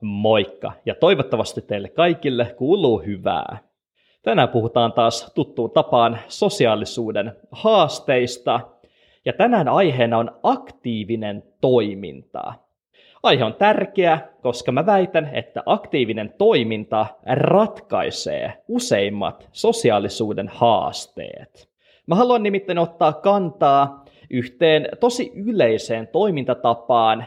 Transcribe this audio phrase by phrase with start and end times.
[0.00, 3.58] Moikka ja toivottavasti teille kaikille kuuluu hyvää.
[4.22, 8.60] Tänään puhutaan taas tuttuun tapaan sosiaalisuuden haasteista
[9.24, 12.54] ja tänään aiheena on aktiivinen toiminta.
[13.22, 21.70] Aihe on tärkeä, koska mä väitän, että aktiivinen toiminta ratkaisee useimmat sosiaalisuuden haasteet.
[22.06, 27.26] Mä haluan nimittäin ottaa kantaa yhteen tosi yleiseen toimintatapaan,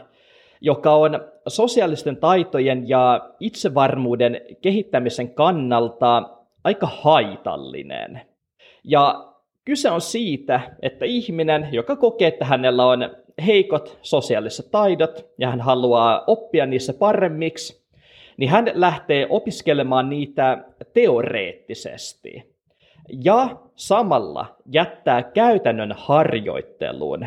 [0.64, 6.30] joka on sosiaalisten taitojen ja itsevarmuuden kehittämisen kannalta
[6.64, 8.20] aika haitallinen.
[8.84, 9.28] Ja
[9.64, 13.10] kyse on siitä, että ihminen, joka kokee, että hänellä on
[13.46, 17.84] heikot sosiaaliset taidot ja hän haluaa oppia niissä paremmiksi,
[18.36, 22.54] niin hän lähtee opiskelemaan niitä teoreettisesti.
[23.24, 27.26] Ja samalla jättää käytännön harjoitteluun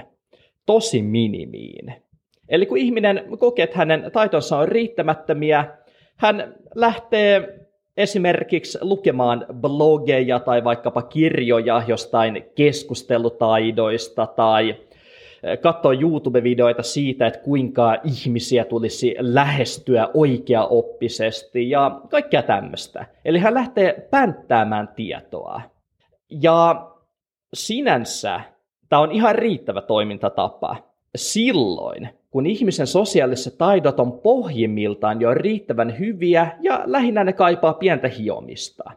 [0.65, 2.06] tosi minimiin.
[2.49, 5.65] Eli kun ihminen kokee, että hänen taitonsa on riittämättömiä,
[6.17, 7.67] hän lähtee
[7.97, 17.97] esimerkiksi lukemaan blogeja tai vaikkapa kirjoja jostain keskustelutaidoista tai eh, katsoa YouTube-videoita siitä, että kuinka
[18.03, 23.05] ihmisiä tulisi lähestyä oikeaoppisesti ja kaikkea tämmöistä.
[23.25, 25.61] Eli hän lähtee pänttäämään tietoa.
[26.29, 26.91] Ja
[27.53, 28.41] sinänsä
[28.89, 30.87] tämä on ihan riittävä toimintatapa
[31.17, 38.07] silloin, kun ihmisen sosiaaliset taidot on pohjimmiltaan jo riittävän hyviä ja lähinnä ne kaipaa pientä
[38.07, 38.91] hiomista.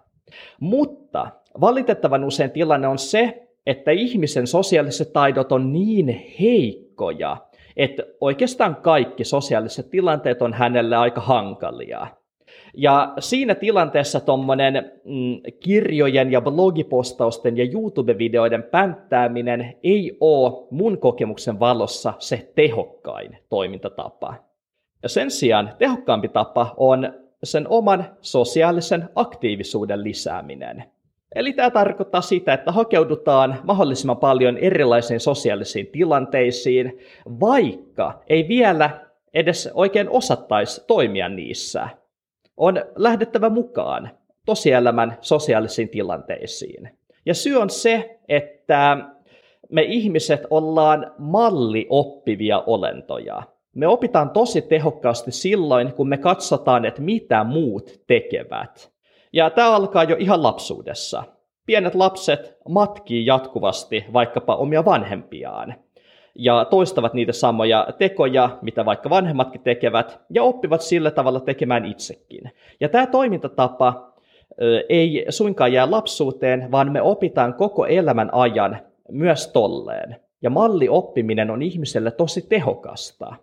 [0.60, 1.26] Mutta
[1.60, 7.36] valitettavan usein tilanne on se, että ihmisen sosiaaliset taidot on niin heikkoja,
[7.76, 12.06] että oikeastaan kaikki sosiaaliset tilanteet on hänelle aika hankalia.
[12.74, 21.60] Ja siinä tilanteessa tuommoinen mm, kirjojen ja blogipostausten ja YouTube-videoiden pänttääminen ei ole mun kokemuksen
[21.60, 24.34] valossa se tehokkain toimintatapa.
[25.02, 27.12] Ja sen sijaan tehokkaampi tapa on
[27.44, 30.84] sen oman sosiaalisen aktiivisuuden lisääminen.
[31.34, 36.98] Eli tämä tarkoittaa sitä, että hakeudutaan mahdollisimman paljon erilaisiin sosiaalisiin tilanteisiin,
[37.40, 38.90] vaikka ei vielä
[39.34, 41.88] edes oikein osattaisi toimia niissä–
[42.60, 44.10] on lähdettävä mukaan
[44.46, 46.90] tosielämän sosiaalisiin tilanteisiin.
[47.26, 48.96] Ja syy on se, että
[49.70, 53.42] me ihmiset ollaan mallioppivia olentoja.
[53.74, 58.92] Me opitaan tosi tehokkaasti silloin, kun me katsotaan, että mitä muut tekevät.
[59.32, 61.24] Ja tämä alkaa jo ihan lapsuudessa.
[61.66, 65.74] Pienet lapset matkii jatkuvasti vaikkapa omia vanhempiaan
[66.34, 72.50] ja toistavat niitä samoja tekoja, mitä vaikka vanhemmatkin tekevät, ja oppivat sillä tavalla tekemään itsekin.
[72.80, 74.12] Ja tämä toimintatapa
[74.88, 78.78] ei suinkaan jää lapsuuteen, vaan me opitaan koko elämän ajan
[79.10, 80.16] myös tolleen.
[80.42, 83.34] Ja mallioppiminen on ihmiselle tosi tehokasta.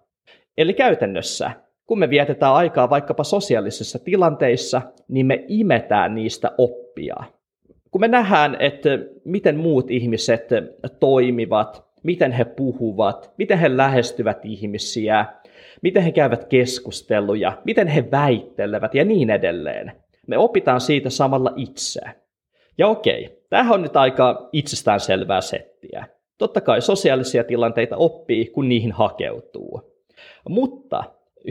[0.58, 1.52] Eli käytännössä,
[1.86, 7.16] kun me vietetään aikaa vaikkapa sosiaalisissa tilanteissa, niin me imetään niistä oppia.
[7.92, 8.90] Kun me nähdään, että
[9.26, 10.50] miten muut ihmiset
[11.00, 15.26] toimivat, miten he puhuvat, miten he lähestyvät ihmisiä,
[15.82, 19.92] miten he käyvät keskusteluja, miten he väittelevät ja niin edelleen.
[20.28, 22.02] Me opitaan siitä samalla itse.
[22.78, 26.06] Ja okei, tämähän on nyt aika itsestäänselvää settiä.
[26.38, 29.82] Totta kai sosiaalisia tilanteita oppii, kun niihin hakeutuu.
[30.50, 31.04] Mutta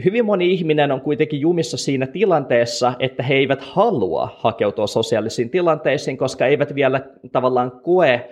[0.05, 6.17] hyvin moni ihminen on kuitenkin jumissa siinä tilanteessa, että he eivät halua hakeutua sosiaalisiin tilanteisiin,
[6.17, 8.29] koska eivät vielä tavallaan koe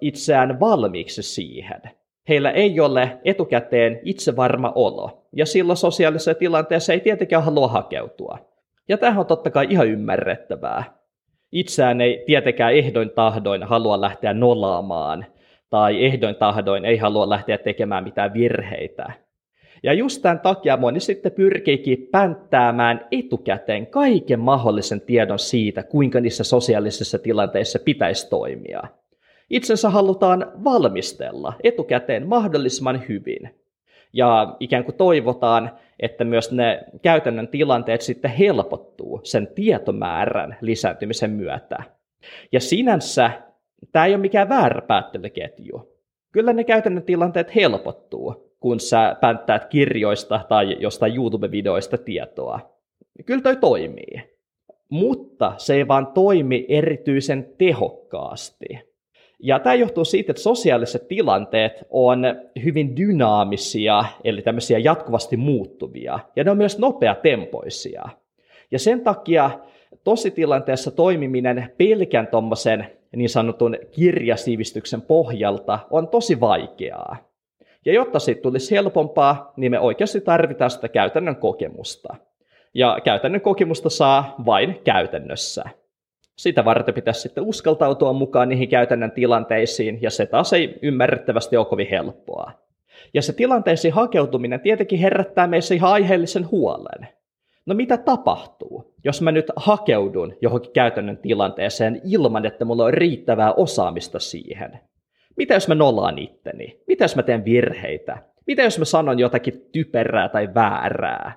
[0.00, 1.80] itseään valmiiksi siihen.
[2.28, 8.38] Heillä ei ole etukäteen itsevarma olo, ja silloin sosiaalisessa tilanteessa ei tietenkään halua hakeutua.
[8.88, 10.84] Ja tämähän on totta kai ihan ymmärrettävää.
[11.52, 15.26] Itseään ei tietenkään ehdoin tahdoin halua lähteä nolaamaan,
[15.70, 19.12] tai ehdoin tahdoin ei halua lähteä tekemään mitään virheitä.
[19.82, 26.44] Ja just tämän takia moni sitten pyrkiikin pänttäämään etukäteen kaiken mahdollisen tiedon siitä, kuinka niissä
[26.44, 28.82] sosiaalisissa tilanteissa pitäisi toimia
[29.50, 33.54] itsensä halutaan valmistella etukäteen mahdollisimman hyvin.
[34.12, 41.82] Ja ikään kuin toivotaan, että myös ne käytännön tilanteet sitten helpottuu sen tietomäärän lisääntymisen myötä.
[42.52, 43.30] Ja sinänsä
[43.92, 45.96] tämä ei ole mikään väärä päättelyketju.
[46.32, 52.60] Kyllä ne käytännön tilanteet helpottuu, kun sä pänttäät kirjoista tai jostain YouTube-videoista tietoa.
[53.26, 54.22] Kyllä toi toimii.
[54.88, 58.89] Mutta se ei vaan toimi erityisen tehokkaasti.
[59.42, 62.22] Ja tämä johtuu siitä, että sosiaaliset tilanteet on
[62.64, 68.04] hyvin dynaamisia, eli tämmöisiä jatkuvasti muuttuvia, ja ne on myös nopeatempoisia.
[68.70, 69.50] Ja sen takia
[70.04, 77.16] tositilanteessa toimiminen pelkän tuommoisen niin sanotun kirjasivistyksen pohjalta on tosi vaikeaa.
[77.84, 82.16] Ja jotta siitä tulisi helpompaa, niin me oikeasti tarvitaan sitä käytännön kokemusta.
[82.74, 85.64] Ja käytännön kokemusta saa vain käytännössä.
[86.40, 91.66] Sitä varten pitäisi sitten uskaltautua mukaan niihin käytännön tilanteisiin, ja se taas ei ymmärrettävästi ole
[91.66, 92.52] kovin helppoa.
[93.14, 97.08] Ja se tilanteisiin hakeutuminen tietenkin herättää meissä ihan aiheellisen huolen.
[97.66, 103.52] No mitä tapahtuu, jos mä nyt hakeudun johonkin käytännön tilanteeseen ilman, että mulla on riittävää
[103.52, 104.80] osaamista siihen?
[105.36, 106.80] Mitä jos mä nollaan itteni?
[106.86, 108.18] Mitä jos mä teen virheitä?
[108.46, 111.32] Mitä jos mä sanon jotakin typerää tai väärää?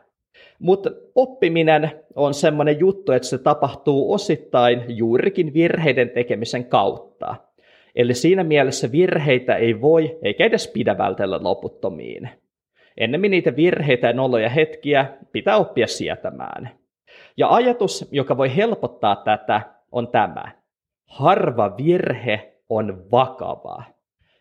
[0.60, 7.36] Mutta oppiminen on semmoinen juttu, että se tapahtuu osittain juurikin virheiden tekemisen kautta.
[7.96, 12.30] Eli siinä mielessä virheitä ei voi eikä edes pidä vältellä loputtomiin.
[12.98, 16.70] Ennemmin niitä virheitä ja noloja hetkiä pitää oppia sietämään.
[17.38, 19.62] Ja ajatus, joka voi helpottaa tätä,
[19.92, 20.52] on tämä.
[21.06, 23.84] Harva virhe on vakava.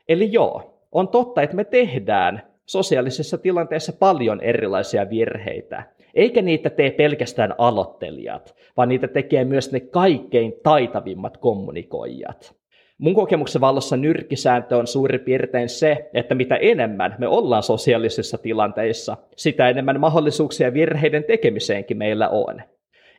[0.09, 5.83] Eli joo, on totta, että me tehdään sosiaalisessa tilanteessa paljon erilaisia virheitä.
[6.15, 12.55] Eikä niitä tee pelkästään aloittelijat, vaan niitä tekee myös ne kaikkein taitavimmat kommunikoijat.
[12.99, 19.17] Mun kokemuksen valossa nyrkkisääntö on suurin piirtein se, että mitä enemmän me ollaan sosiaalisissa tilanteissa,
[19.37, 22.63] sitä enemmän mahdollisuuksia virheiden tekemiseenkin meillä on.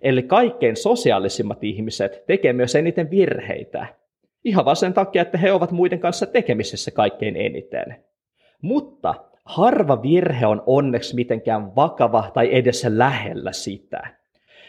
[0.01, 3.85] Eli kaikkein sosiaalisimmat ihmiset tekee myös eniten virheitä.
[4.43, 7.95] Ihan vaan sen takia, että he ovat muiden kanssa tekemisissä kaikkein eniten.
[8.61, 14.07] Mutta harva virhe on onneksi mitenkään vakava tai edes lähellä sitä.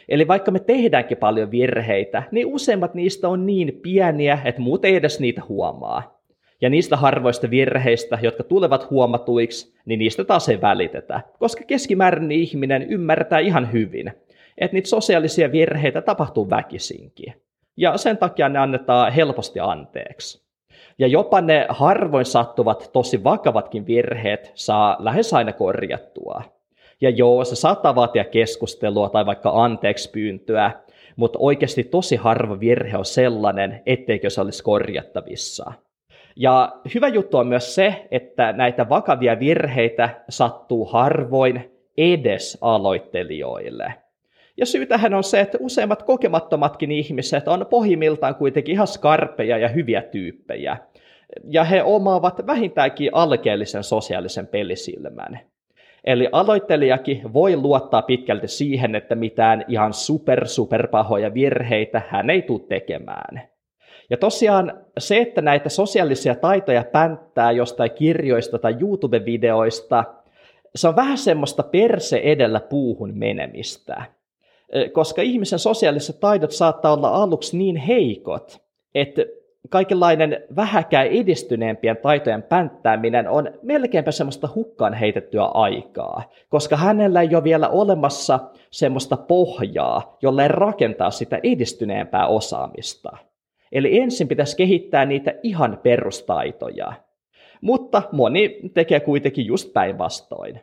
[0.08, 4.96] Eli vaikka me tehdäänkin paljon virheitä, niin useimmat niistä on niin pieniä, että muut ei
[4.96, 6.20] edes niitä huomaa.
[6.60, 12.82] Ja niistä harvoista virheistä, jotka tulevat huomatuiksi, niin niistä taas ei välitetä, koska keskimäärin ihminen
[12.82, 14.12] ymmärtää ihan hyvin,
[14.58, 17.34] että niitä sosiaalisia virheitä tapahtuu väkisinkin.
[17.76, 20.43] Ja sen takia ne annetaan helposti anteeksi.
[20.98, 26.42] Ja jopa ne harvoin sattuvat tosi vakavatkin virheet saa lähes aina korjattua.
[27.00, 30.70] Ja joo, se saattaa vaatia keskustelua tai vaikka anteeksi pyyntöä,
[31.16, 35.72] mutta oikeasti tosi harva virhe on sellainen, etteikö se olisi korjattavissa.
[36.36, 43.94] Ja hyvä juttu on myös se, että näitä vakavia virheitä sattuu harvoin edes aloittelijoille.
[44.56, 50.02] Ja syytähän on se, että useimmat kokemattomatkin ihmiset on pohjimmiltaan kuitenkin ihan skarpeja ja hyviä
[50.02, 50.76] tyyppejä.
[51.48, 55.40] Ja he omaavat vähintäänkin alkeellisen sosiaalisen pelisilmän.
[56.04, 62.42] Eli aloittelijakin voi luottaa pitkälti siihen, että mitään ihan super super pahoja virheitä hän ei
[62.42, 63.42] tule tekemään.
[64.10, 70.04] Ja tosiaan se, että näitä sosiaalisia taitoja pänttää jostain kirjoista tai YouTube-videoista,
[70.74, 74.04] se on vähän semmoista perse edellä puuhun menemistä.
[74.92, 78.62] Koska ihmisen sosiaaliset taidot saattaa olla aluksi niin heikot,
[78.94, 79.22] että
[79.70, 87.44] kaikenlainen vähäkään edistyneempien taitojen pänttääminen on melkeinpä semmoista hukkaan heitettyä aikaa, koska hänellä ei ole
[87.44, 88.40] vielä olemassa
[88.70, 93.16] semmoista pohjaa, jolle rakentaa sitä edistyneempää osaamista.
[93.72, 96.92] Eli ensin pitäisi kehittää niitä ihan perustaitoja.
[97.60, 100.60] Mutta moni tekee kuitenkin just päinvastoin.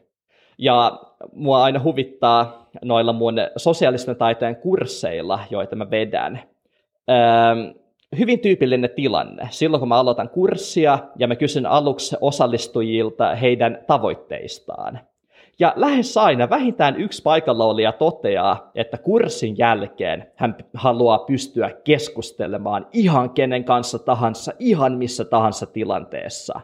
[0.62, 1.00] Ja
[1.34, 6.42] mua aina huvittaa noilla mun sosiaalisten taitojen kursseilla, joita mä vedän,
[8.20, 9.48] hyvin tyypillinen tilanne.
[9.50, 15.00] Silloin kun mä aloitan kurssia ja mä kysyn aluksi osallistujilta heidän tavoitteistaan.
[15.60, 23.30] Ja lähes aina vähintään yksi paikallaolija toteaa, että kurssin jälkeen hän haluaa pystyä keskustelemaan ihan
[23.30, 26.62] kenen kanssa tahansa, ihan missä tahansa tilanteessa.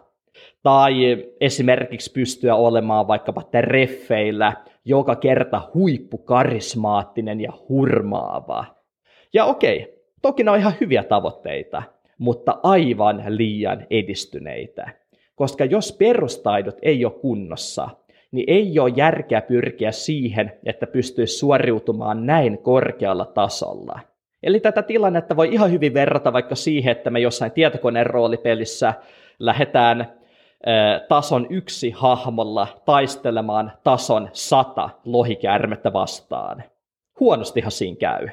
[0.64, 4.54] Tai esimerkiksi pystyä olemaan vaikkapa treffeillä
[4.86, 8.66] joka kerta huippukarismaattinen ja hurmaava.
[9.34, 11.84] Ja okei, Toki ne on ihan hyviä tavoitteita,
[12.18, 14.90] mutta aivan liian edistyneitä.
[15.36, 17.90] Koska jos perustaidot ei ole kunnossa,
[18.32, 24.00] niin ei ole järkeä pyrkiä siihen, että pystyisi suoriutumaan näin korkealla tasolla.
[24.44, 28.94] Eli tätä tilannetta voi ihan hyvin verrata vaikka siihen, että me jossain tietokoneen roolipelissä
[29.40, 30.17] lähdetään
[31.08, 36.64] tason yksi hahmolla taistelemaan tason sata lohikäärmettä vastaan.
[37.20, 38.30] Huonostihan siinä käy.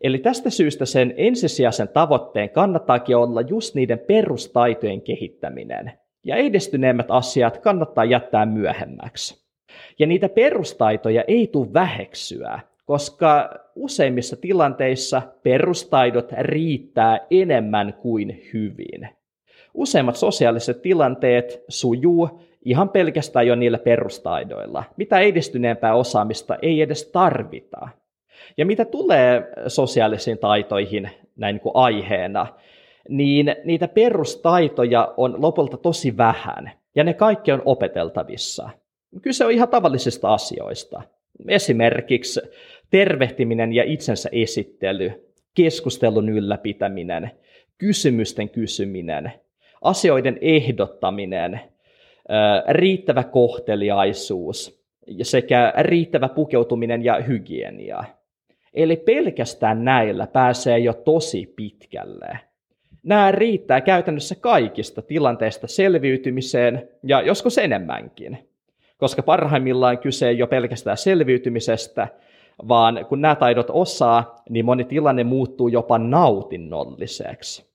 [0.00, 5.92] Eli tästä syystä sen ensisijaisen tavoitteen kannattaakin olla just niiden perustaitojen kehittäminen.
[6.24, 9.44] Ja edistyneemmät asiat kannattaa jättää myöhemmäksi.
[9.98, 19.19] Ja niitä perustaitoja ei tule väheksyä, koska useimmissa tilanteissa perustaidot riittää enemmän kuin hyvin.
[19.74, 24.84] Useimmat sosiaaliset tilanteet sujuu ihan pelkästään jo niillä perustaidoilla.
[24.96, 27.88] Mitä edistyneempää osaamista ei edes tarvita.
[28.56, 32.46] Ja mitä tulee sosiaalisiin taitoihin näin niin kuin aiheena,
[33.08, 36.70] niin niitä perustaitoja on lopulta tosi vähän.
[36.94, 38.70] Ja ne kaikki on opeteltavissa.
[39.22, 41.02] Kyse on ihan tavallisista asioista.
[41.48, 42.40] Esimerkiksi
[42.90, 47.30] tervehtiminen ja itsensä esittely, keskustelun ylläpitäminen,
[47.78, 49.32] kysymysten kysyminen,
[49.80, 51.60] asioiden ehdottaminen,
[52.68, 54.80] riittävä kohteliaisuus
[55.22, 58.04] sekä riittävä pukeutuminen ja hygienia.
[58.74, 62.38] Eli pelkästään näillä pääsee jo tosi pitkälle.
[63.02, 68.38] Nämä riittää käytännössä kaikista tilanteista selviytymiseen ja joskus enemmänkin,
[68.98, 72.08] koska parhaimmillaan kyse ei jo pelkästään selviytymisestä,
[72.68, 77.69] vaan kun nämä taidot osaa, niin moni tilanne muuttuu jopa nautinnolliseksi.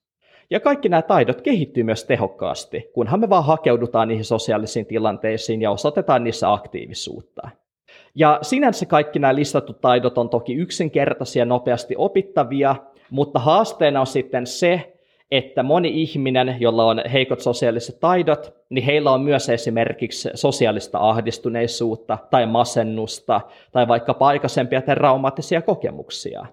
[0.50, 5.70] Ja kaikki nämä taidot kehittyy myös tehokkaasti, kunhan me vaan hakeudutaan niihin sosiaalisiin tilanteisiin ja
[5.70, 7.48] osoitetaan niissä aktiivisuutta.
[8.14, 12.76] Ja sinänsä kaikki nämä listatut taidot on toki yksinkertaisia, nopeasti opittavia,
[13.10, 14.96] mutta haasteena on sitten se,
[15.30, 22.18] että moni ihminen, jolla on heikot sosiaaliset taidot, niin heillä on myös esimerkiksi sosiaalista ahdistuneisuutta
[22.30, 23.40] tai masennusta
[23.72, 26.46] tai vaikka aikaisempia traumaattisia kokemuksia,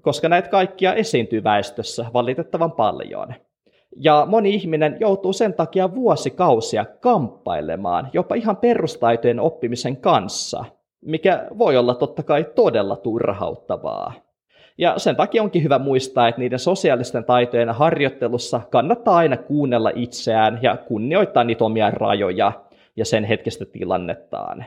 [0.00, 3.34] koska näitä kaikkia esiintyy väestössä valitettavan paljon.
[3.96, 10.64] Ja moni ihminen joutuu sen takia vuosikausia kamppailemaan jopa ihan perustaitojen oppimisen kanssa,
[11.04, 14.12] mikä voi olla totta kai todella turhauttavaa.
[14.78, 20.58] Ja sen takia onkin hyvä muistaa, että niiden sosiaalisten taitojen harjoittelussa kannattaa aina kuunnella itseään
[20.62, 22.52] ja kunnioittaa niitä omia rajoja
[22.96, 24.64] ja sen hetkestä tilannettaan.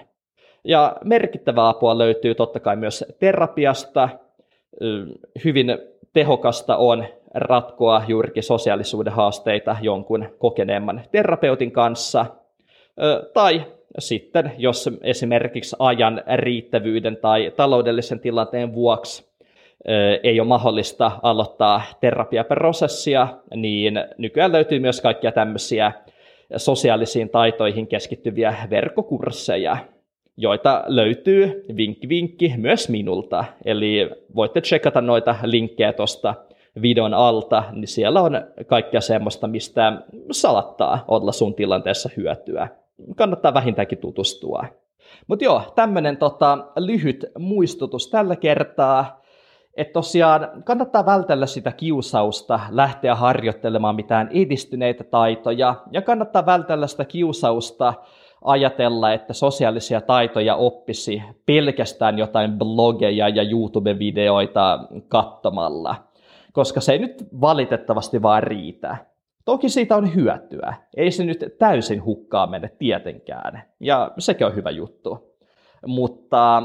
[0.63, 4.09] Ja merkittävää apua löytyy totta kai myös terapiasta.
[5.45, 5.77] Hyvin
[6.13, 12.25] tehokasta on ratkoa juurikin sosiaalisuuden haasteita jonkun kokeneemman terapeutin kanssa.
[13.33, 13.61] Tai
[13.99, 19.27] sitten, jos esimerkiksi ajan riittävyyden tai taloudellisen tilanteen vuoksi
[20.23, 25.91] ei ole mahdollista aloittaa terapiaprosessia, niin nykyään löytyy myös kaikkia tämmöisiä
[26.57, 29.77] sosiaalisiin taitoihin keskittyviä verkkokursseja,
[30.37, 33.45] joita löytyy vinkki vinkki myös minulta.
[33.65, 36.35] Eli voitte tsekata noita linkkejä tuosta
[36.81, 40.01] videon alta, niin siellä on kaikkea semmoista, mistä
[40.31, 42.67] saattaa olla sun tilanteessa hyötyä.
[43.15, 44.65] Kannattaa vähintäänkin tutustua.
[45.27, 49.21] Mutta joo, tämmöinen tota, lyhyt muistutus tällä kertaa
[49.77, 57.05] että tosiaan kannattaa vältellä sitä kiusausta lähteä harjoittelemaan mitään edistyneitä taitoja, ja kannattaa vältellä sitä
[57.05, 57.93] kiusausta
[58.41, 65.95] ajatella, että sosiaalisia taitoja oppisi pelkästään jotain blogeja ja YouTube-videoita katsomalla,
[66.53, 68.97] koska se ei nyt valitettavasti vaan riitä.
[69.45, 74.69] Toki siitä on hyötyä, ei se nyt täysin hukkaa mene tietenkään, ja sekin on hyvä
[74.69, 75.37] juttu.
[75.87, 76.63] Mutta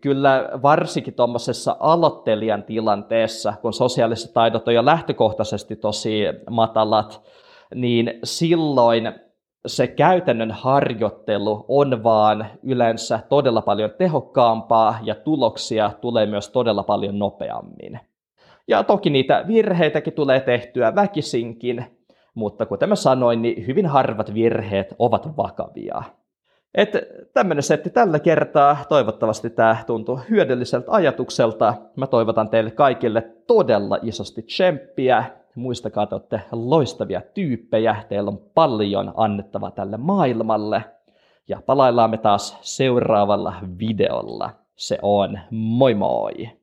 [0.00, 7.22] kyllä varsinkin tuommoisessa aloittelijan tilanteessa, kun sosiaaliset taidot on jo lähtökohtaisesti tosi matalat,
[7.74, 9.12] niin silloin
[9.66, 17.18] se käytännön harjoittelu on vaan yleensä todella paljon tehokkaampaa ja tuloksia tulee myös todella paljon
[17.18, 18.00] nopeammin.
[18.68, 21.86] Ja toki niitä virheitäkin tulee tehtyä väkisinkin,
[22.34, 26.02] mutta kuten mä sanoin, niin hyvin harvat virheet ovat vakavia.
[26.74, 27.02] Että
[27.34, 28.76] tämmöinen setti tällä kertaa.
[28.88, 31.74] Toivottavasti tämä tuntuu hyödylliseltä ajatukselta.
[31.96, 35.24] Mä toivotan teille kaikille todella isosti tsemppiä.
[35.56, 37.96] Muistakaa, että olette loistavia tyyppejä.
[38.08, 40.84] Teillä on paljon annettavaa tälle maailmalle.
[41.48, 44.50] Ja palaillaan me taas seuraavalla videolla.
[44.74, 46.55] Se on moi moi!